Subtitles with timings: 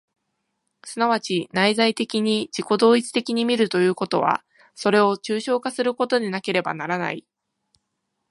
[0.83, 4.43] 即ち内在的に自己同一的に見るということは、
[4.73, 7.23] それを抽象化することでなければならない。